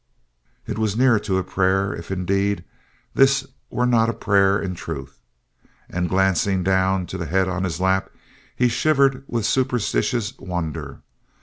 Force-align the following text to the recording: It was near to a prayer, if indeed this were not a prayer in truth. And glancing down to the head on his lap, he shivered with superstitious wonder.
It 0.65 0.79
was 0.79 0.97
near 0.97 1.19
to 1.19 1.37
a 1.37 1.43
prayer, 1.43 1.93
if 1.93 2.09
indeed 2.09 2.63
this 3.13 3.45
were 3.69 3.85
not 3.85 4.09
a 4.09 4.13
prayer 4.13 4.59
in 4.59 4.73
truth. 4.73 5.19
And 5.87 6.09
glancing 6.09 6.63
down 6.63 7.05
to 7.05 7.19
the 7.19 7.27
head 7.27 7.47
on 7.47 7.65
his 7.65 7.79
lap, 7.79 8.09
he 8.55 8.67
shivered 8.67 9.23
with 9.27 9.45
superstitious 9.45 10.35
wonder. 10.39 11.01